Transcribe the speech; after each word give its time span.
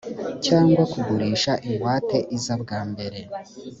cyangwa 0.45 0.81
kugurisha 0.91 1.51
ingwate 1.67 2.17
iza 2.35 2.53
bwa 2.61 2.79
mbere 2.89 3.19